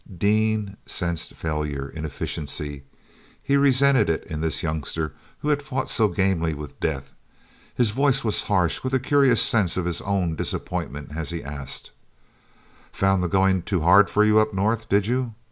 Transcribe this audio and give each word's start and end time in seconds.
ean 0.23 0.77
sensed 0.87 1.35
failure, 1.35 1.87
inefficiency. 1.89 2.81
He 3.39 3.55
resented 3.55 4.09
it 4.09 4.23
in 4.23 4.41
this 4.41 4.63
youngster 4.63 5.13
who 5.41 5.49
had 5.49 5.61
fought 5.61 5.89
so 5.91 6.07
gamely 6.07 6.55
with 6.55 6.79
death. 6.79 7.13
His 7.75 7.91
voice 7.91 8.23
was 8.23 8.41
harsh 8.41 8.83
with 8.83 8.93
a 8.95 8.99
curious 8.99 9.43
sense 9.43 9.77
of 9.77 9.85
his 9.85 10.01
own 10.01 10.35
disappointment 10.35 11.15
as 11.15 11.29
he 11.29 11.43
asked: 11.43 11.91
"Found 12.91 13.21
the 13.21 13.27
going 13.29 13.61
too 13.61 13.81
hard 13.81 14.09
for 14.09 14.23
you 14.25 14.39
up 14.39 14.55
north, 14.55 14.89
did 14.89 15.05
you? 15.05 15.35